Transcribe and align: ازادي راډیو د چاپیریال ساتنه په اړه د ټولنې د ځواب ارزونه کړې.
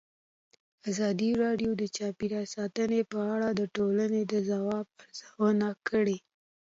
ازادي 0.89 1.29
راډیو 1.43 1.71
د 1.81 1.83
چاپیریال 1.97 2.47
ساتنه 2.55 2.99
په 3.11 3.19
اړه 3.33 3.49
د 3.53 3.61
ټولنې 3.75 4.21
د 4.31 4.33
ځواب 4.49 4.85
ارزونه 5.01 5.69
کړې. 5.87 6.17